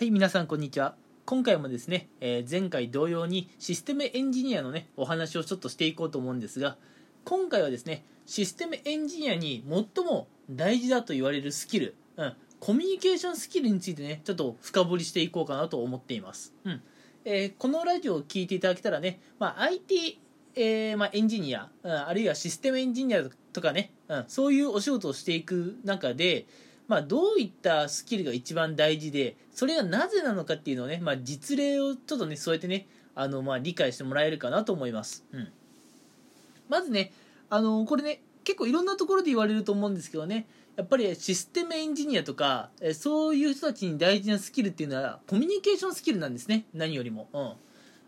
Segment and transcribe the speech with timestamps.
[0.00, 0.94] はい、皆さんこんにちは。
[1.26, 6.78] 今回もですね、えー前回同様にシステムエンジニアのね、お話をちょっとしていこうと思うんですが、
[7.26, 16.54] 今回はですね、システムエンジニアに最も大事だと言われるスキル、うん、コミュニケーションスキルについてね、ちょっと深掘りしていこうかなと思っています。
[16.64, 16.82] うん。
[17.26, 20.18] えーこのラジオを聞いていただけたらね、まあ、IT、
[20.54, 23.22] えーまあ、エンジニア、うんあるいはシステムエンジニア
[23.52, 26.46] とかね、うん、そういうお仕事をしていく中で、
[26.90, 35.48] まあ、どういったスキルが一番大事でそれがなぜなのかっていうのをね、まあ、実例をちょっとねそうやってねあの、まあ、理解してもらえるかなと思います、うん、
[36.68, 37.12] まずね
[37.48, 47.52] あのこれね結構いろんなところで言われると思うんですけどねやっぱりシステムエンジニアとかそういう人たちに大事なスキルっていうのはコミュニケーションスキルなんですね何よりも、うん、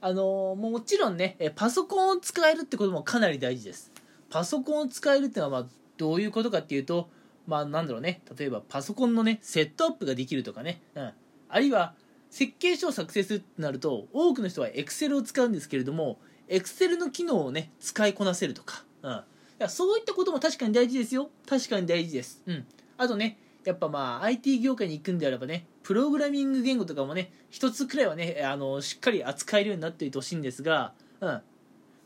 [0.00, 3.90] あのもちろんねパソコンを使えるってこともかなり大事です。
[4.30, 7.08] パソコンを使えるってのはまあどういうことかっていうと
[7.48, 8.20] まあなんだろうね。
[8.38, 11.12] 例えばパソコンのねセットアップができるとかね、うん、
[11.48, 11.94] あるいは
[12.30, 19.22] 設計書を作成するってなると多くの人は Excel を使うんですけれども Excel の機能をね使いこなせるとか、うん、い
[19.58, 21.30] やそういったことも確かに大事ですよ。
[21.48, 22.66] 確かに大事です、うん、
[22.98, 31.40] あとねやっぱまあ IT 業界に行くんであればねプログラミング言語とかもね一つくらいはねあのしっかり扱えるようになっておいてほしいんですが、うん。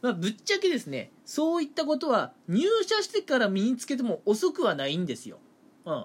[0.03, 5.39] まあ、ぶっちゃけですねそういったことは入社してから身につけても遅くはないんですよ、
[5.85, 6.05] うん、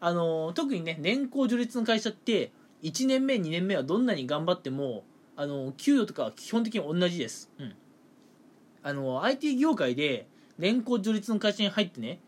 [0.00, 5.04] あの特にね年功序列の会社って1年目2年目はどんなに頑張っても
[5.36, 7.74] あの給与とかは基本的に同じです、うん、
[8.82, 10.26] あの IT 業界で
[10.58, 12.20] 年功序列の会社に入ってね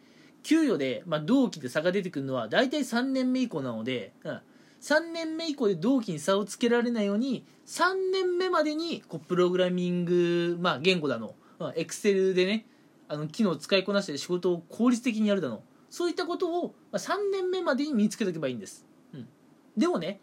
[0.42, 4.40] 給与で、まあ、同期で差が出てくるのは大体3年目以降なので、うん、
[4.84, 11.34] 3年目以降で同期に差をつけられないように3年目までにこうプログラミング、まあ、言語だの
[11.74, 12.66] エクセルでね
[13.08, 19.28] あの機能を使いこなして仕事を効率的にやるだのそういったことを3年目までに身につけておけばいいんです、うん、
[19.74, 20.20] でもね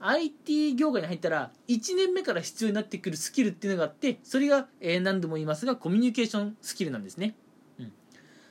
[0.00, 7.36] IT 業界に入ったら1年目から必要になってくるスキルっていうのがあってそれが、え何度も言いますがコミュニケーションスキルなんですね、
[7.78, 7.92] うん、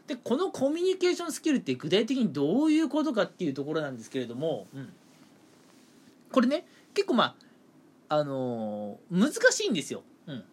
[0.08, 4.94] でこのコミュニケーションスキルって具体的にどういうことかっていうところなんですけれども、うん、
[6.32, 7.36] これね結構ま
[8.10, 10.44] ああのー難しいんですよ、うん。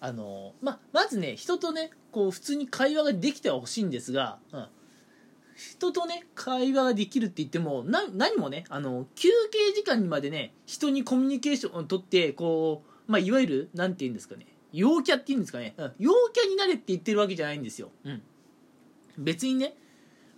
[0.00, 4.66] あのーままずね人とねこう普通に会話ができてはほしいんですが、うん、
[5.56, 18.22] 人とね会話ができるって言っても何もねあの休憩時間にまでね人にコミュニケーションを取ってこう、まあ、いわゆるなんて言うんですかね陽キャって言うんですかね、うん、陽キャになれって言ってるわけじゃないんですよ、うん、
[19.18, 19.74] 別にね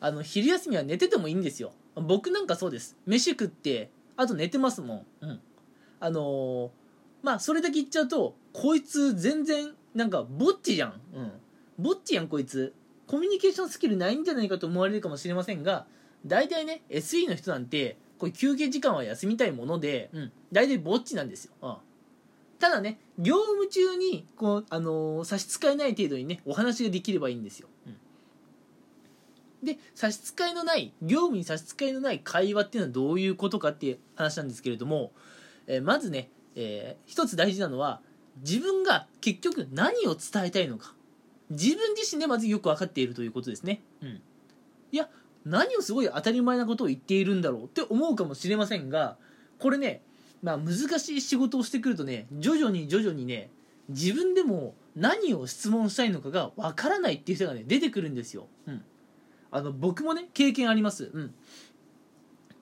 [0.00, 1.72] あの昼休みは寝ててもいいんですよ。
[1.96, 2.96] 僕なんかそうです。
[3.06, 5.40] 飯食ってあと寝てますもん、うん、
[6.00, 6.70] あのー
[7.22, 11.32] まあそれだけ言っちゃうとこいつ全然なんかぼっちじゃん、うん、
[11.78, 12.74] ぼっちやんこいつ。
[13.06, 15.86] コミュニケーションスキルないんじゃないかと思われるかもしれませんが
[16.26, 21.76] 大体ね SE の人なんてこういう休憩時間は休みたいもので、うん、大体ぼっちなんですよ、うん、
[22.58, 27.96] ただね業務中にこう、あのー差し支えない程度にねお話ができればいいんですよ、うん。
[29.62, 35.12] で差し支えのない業務に差し支えのない会話っていうのはどういうことかっていう話なんですけれども、
[35.66, 38.00] えーまずね、えー一つ大事なのは
[38.41, 40.94] 自分が結局何を伝えたいのか。
[41.50, 44.20] 自分自身でまずよく分かっているということですね、うん、
[44.92, 45.08] いや
[45.44, 49.16] 何をすごい当たり前なことを言っているんだろうって思うかもしれませんが
[49.58, 50.02] これね、
[50.42, 53.50] まあ、難しい仕事をしてくるとね徐々に徐々にね
[53.88, 58.84] 自分でも何を質問したいのかが分からないっていう人がね出てくるんですよ、うん、
[59.50, 61.34] あの僕もね経験あります、うん。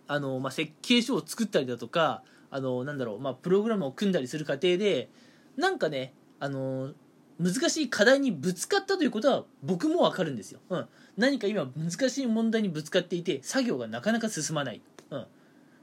[0.09, 5.09] あのまあ、設計書を作ったりだとかあのなんだろう、まあ、プログラムを組んだりする過程で
[5.57, 6.93] なんかねあの
[7.41, 10.87] 難しい課題にぶつかったということは僕もわかるんですよ、うん、
[11.17, 14.81] 何か今難しい問題にぶつかっていて作業がなかなか進まない、
[15.11, 15.27] うん、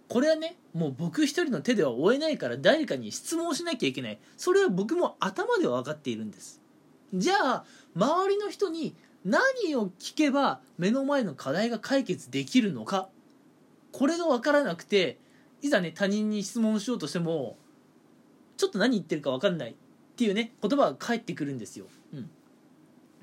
[0.08, 4.19] これはねもう僕一人の手では追えないから誰かに質問しなきゃいけない。
[4.38, 6.62] それは僕も頭では分かっているんです。
[7.13, 7.66] じゃあ
[7.96, 13.09] 周りの人に何を聞けば目の前の課題が解決できるのか。
[13.94, 15.19] これが分からなくて
[15.61, 17.57] いざね他人に質問しようとしても
[18.57, 19.75] ちょっと何言ってるか分かんないっ
[20.15, 22.30] ていうね言葉が返ってくるんですよ、うん、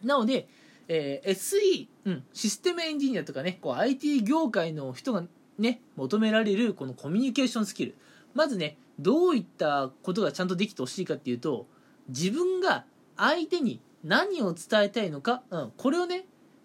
[0.04, 0.48] なので、
[0.88, 5.25] えー SE、うん、システムエンジニアとかねこう IT 業界の人が
[5.58, 7.96] ね求められるこのコミュニケーションスキル。
[8.32, 11.66] まずねどういったことがちゃんとできてほしいかっていうと
[12.08, 12.84] 自分が
[13.16, 16.25] 相手に何を伝えたいのか、うん、これをね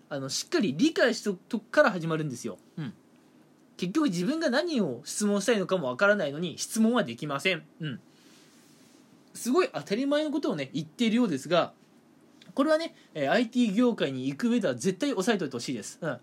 [0.10, 2.94] あのしっかり理解したとこから始まるんですよ、うん、
[3.78, 8.00] 結局自分が何を質問したいのかもわからないのに質問はできません、うん、
[9.34, 11.74] すごい当たり前のことをね言っているようですが
[12.54, 16.20] これはね IT 業界に行く上では絶対押さえておいてほしいです、うん。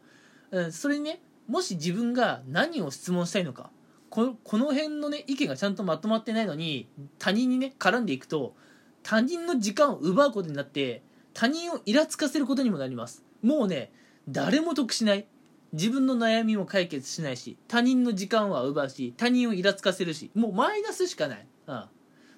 [0.52, 3.70] うん、それにねもし自分が何を質問したいのか
[4.08, 6.88] ここの辺のね意見がちゃんとまとまってないのに
[7.18, 8.54] 他人にね絡んでいくと
[9.02, 11.02] 他人の時間を奪うことになって
[11.34, 13.24] 他人をイラつかせることにもなります。
[13.42, 13.92] もうね
[14.28, 15.26] 誰も得しない。
[15.72, 21.84] 自分の悩みも解決しないし他人の時間は奪うし他人をイラつかせるしもうマイナスしかない、うん、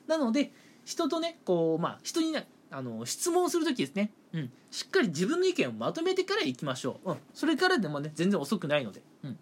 [0.06, 0.52] なので
[0.84, 9.38] 人とねこうまあ人にねあの質問する時ですね、うん、しっかり自分の意見をまとめてからいきましょう、うん、それからでもね全然遅くないので、うん。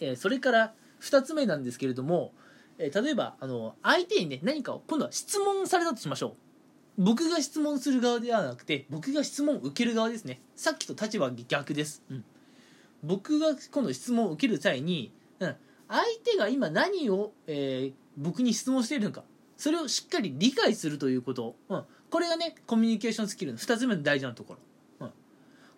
[0.00, 2.32] えー、それから2つ目なんですけれども、
[2.78, 7.02] えー、例えばあの相手にね何かを今度は質問されたとしましょう。
[7.02, 10.40] 僕が質問する側ではなくて僕が質問を受ける側ですね。
[10.56, 12.24] さっきと立場は逆です、うん、
[13.04, 15.54] 僕が今度質問を受ける際に、うん、
[15.88, 19.22] 相手が今何を、えー、僕に質問しているのか。
[19.58, 24.54] それをしっかり理解するということ、うん、これがねコミュニケーションスキルの2つ目の大事なとこ
[25.00, 25.12] ろ、うん、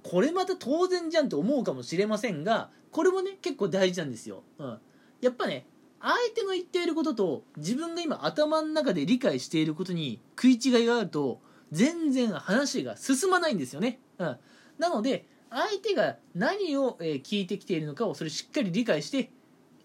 [0.02, 4.78] これまた当然じゃんと思うかもしれませんがこれもね結構大事なんですよ、うん、
[5.22, 5.64] やっぱね
[6.00, 11.40] 相手の言っていることと自分が今頭の中で理解していることに食い違いがあると
[11.72, 14.36] 全然話が進まないんですよね、うん、
[14.78, 19.30] なので相手が何を聞いてきているのかをそれしっかり理解して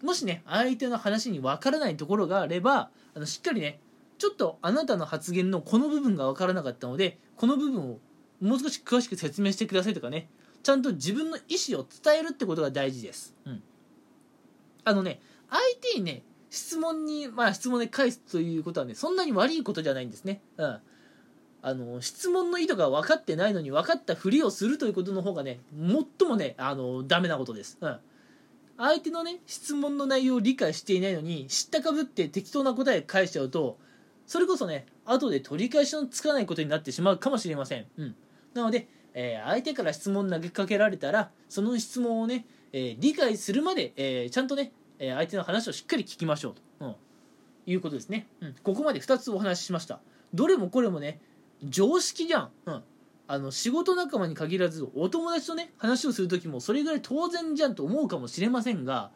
[0.02, 3.80] もしね相手の話に分からないところがあればあのしっかりね
[4.18, 7.98] ちょっとあなたの発言のこの部分が分からなかったのでこの部分を
[8.40, 10.28] もう少し詳しく説明してくださいとかね
[10.62, 13.36] ちゃんと自分の意思を伝えるってことが大事です。
[13.44, 13.62] うん、
[14.84, 15.20] あのね
[15.50, 15.60] 相
[15.94, 20.40] 手にね質問にまあ質問で返すということはねそんなに悪いことじゃないんですね。
[20.56, 20.78] うん
[21.62, 27.78] あの質問の意図が分かってないのに分かったふりをするということの方がね最もねあのダメなことです。
[27.80, 27.98] うん
[28.78, 33.78] 相手のね質問の内容を理解していないのに知ったかぶって適当な答え返しちゃうと
[34.26, 38.14] それこそね後で取り返しのつかないことになってしまうかもしれません、うん、
[38.54, 46.94] なので、えー、相手から質問投げかけられたらその質問をね、えー、理解するまで、えー、ちゃんとね、え相手の話をしっかり聞きましょうと、うん、
[47.66, 50.00] いうことですね、うん、ここまで2つお話ししました。
[50.34, 51.20] どれもこれもね
[51.64, 52.82] 常識じゃん、うん、
[53.28, 59.10] あの仕事仲間に限らずお友達とね話をする時もそれぐらい当然じゃんと思うかもしれませんが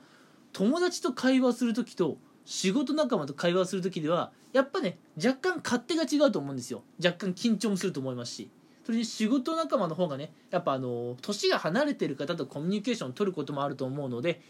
[0.53, 6.83] 友達と会話する時と仕事仲間と会話する時ではやっぱね若干勝手が違うと思うんですよ。
[7.05, 8.51] 若干緊張もすると思いますし。
[8.83, 14.41] それに仕事仲間の方がねやっぱあの年が離れてる方とコミュニケーションを取ることもあると思うので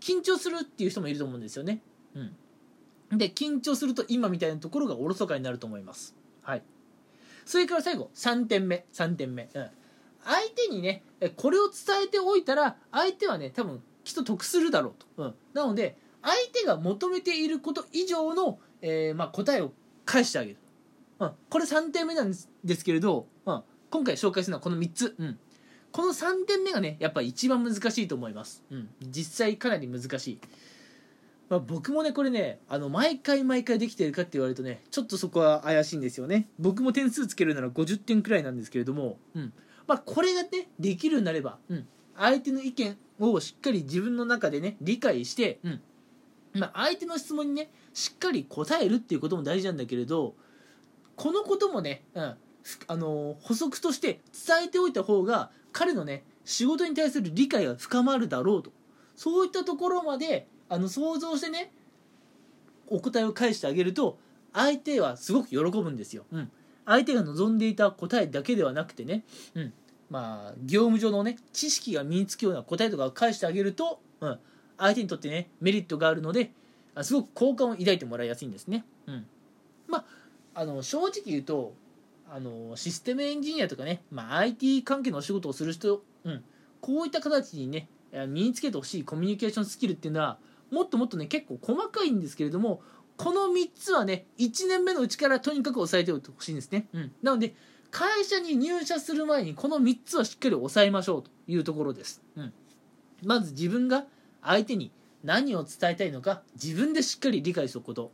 [0.00, 1.80] 緊張するっていう人もいると思うんですよね。
[2.14, 2.20] う
[3.14, 3.18] ん。
[3.18, 6.14] で緊張すると今みたいなところがおろそかになると思います。
[6.42, 6.62] はい。
[7.44, 8.86] それから最後3点目。
[8.92, 9.70] 3点目、うん、
[10.24, 11.02] 相手にね
[11.36, 19.72] これを伝えておいたら相手はね多分きっと得するだろうと、うん、なので相手が求めていること以上の、えー、まあ、答えを
[20.06, 20.56] 返してあげる、
[21.18, 25.38] うん、これ3点目なんですけれど、うん、今回紹介するのはこの3つ、うん、
[25.94, 30.40] この3点目がねやっぱ一番難しいと思います、うん、実際かなり難しい、
[31.48, 36.48] まあ、僕もねこれねあの毎回毎回できてるかって言われるとねちょっとそこは怪しいんですよね。
[36.58, 39.52] 僕も点数つけるなら50点くらいなんですけれども、うん。
[39.86, 41.86] まあ、これがねできるようになれば、うん、
[42.16, 45.80] 相手の意見をしっかり自分の中でね理解して、うん。
[46.54, 50.34] まあ、相手の質問にねしっかり答えるっていうことも大事なんだけれど
[51.14, 52.36] このこともね、うん、
[52.88, 58.72] あの補足として伝えておいた方が彼のね仕事に対する理解が深まるだろうと。
[59.16, 61.72] そういったところまであの想像してね
[62.86, 64.18] お答えを返してあげると
[64.52, 66.50] 相手はすごく喜ぶんですよ、うん、
[66.86, 69.72] 相手が望んでいた答えだけではなくてね、うん、
[70.10, 74.38] まあ業務上のね知識が身につくような答えとかを返してあげると、うん、
[74.78, 76.50] 相手にとってねメリットがあるので
[77.02, 78.84] すごく好感を抱いてもらいやすいんですね。
[79.06, 79.26] うん、
[79.88, 79.98] ま
[80.54, 81.74] ああの正直言うと
[82.34, 86.42] あのシステムエンジニアとかね、まあ、IT 関係のお仕事をする人、うん、
[86.80, 87.88] こういった形にね
[88.26, 90.38] 身につけてほしいコミュニケーションスキルっていうのは
[90.72, 92.82] もっともっとね結構細かいんですけれども
[93.16, 97.54] この3つはね1年目のうちからとにかく押さえておいてほしいんですね、うん、なので
[97.92, 102.52] 会社に入社する前にこの3つはしっかり押さえましょうというところです、うん、
[103.24, 104.06] まず自分が
[104.42, 104.90] 相手に
[105.22, 108.10] 何を伝えたいのか自分でしっかり理解すること。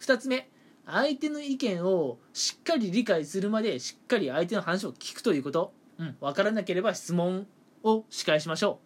[0.00, 0.48] 2つ目
[0.86, 7.46] 相手の意見をしっかり理解するまでしっかり相手の話を聞くということ、うん、分からなければ質問
[7.82, 8.80] を仕返しましょ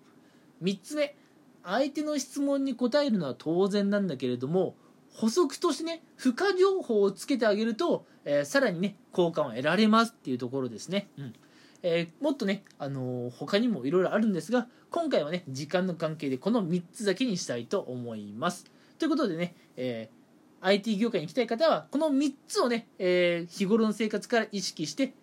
[0.61, 0.65] う。
[0.65, 1.17] 3つ目。
[1.65, 4.75] 相手の質問に答えるのは当然なんだけれども
[5.13, 11.35] 補足としてね付加情報をつけてあげると、えー、さらにね効果を得られますっていうところですね、うん。
[11.83, 18.65] えー、もっとね、あのー、他にもいろいろあるんですが、今回はね、時間の関係でこの3つだけにしたいと思います。
[18.99, 20.18] ということでね、えー、
[20.61, 25.15] IT 業界に行きたい方は、この3つをね、えー、日頃の生活から意識して、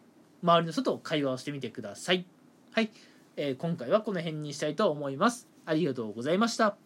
[0.43, 2.25] 周りの人と会話をしてみてください。
[2.71, 2.91] はい。
[3.37, 5.47] えー、今回はこの辺にしたいと思います。
[5.65, 6.84] ありがとうございました。